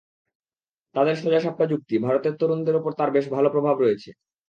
তাদের 0.95 1.15
সোজাসাপ্টা 1.17 1.65
যুক্তি, 1.71 1.95
ভারতের 2.05 2.33
তরুণদের 2.39 2.75
ওপর 2.75 2.91
তাঁর 2.95 3.09
বেশ 3.15 3.25
ভালো 3.35 3.47
প্রভাব 3.55 3.75
রয়েছে। 3.79 4.09